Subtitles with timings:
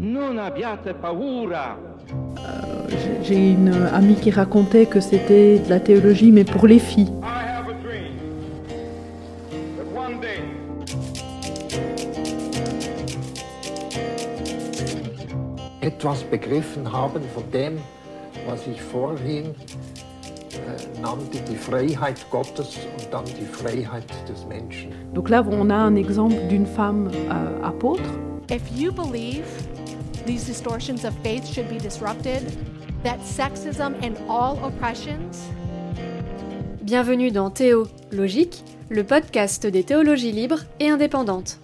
[0.00, 1.76] Non abbiate paura.
[3.22, 7.12] J'ai une amie qui racontait que c'était de la théologie, mais pour les filles.
[7.22, 8.16] I have a dream
[9.76, 10.40] that one day
[15.82, 17.76] etwas begriffen haben von dem,
[18.48, 19.48] was ich vorhin
[20.54, 24.92] äh, nannte, die Freiheit Gottes und dann die Freiheit des Menschen.
[25.12, 28.00] Donc là, on a un exemple d'une femme euh, apôtre.
[28.50, 29.44] If you believe
[30.24, 32.42] these distortions of faith should be disrupted,
[33.02, 35.48] that sexism and all oppressions
[36.82, 41.60] Bienvenue dans Théo Logique, le podcast des théologies libres et indépendantes.